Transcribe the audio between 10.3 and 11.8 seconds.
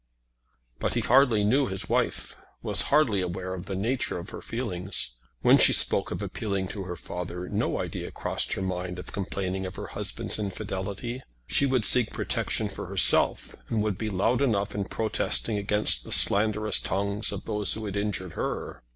infidelity. She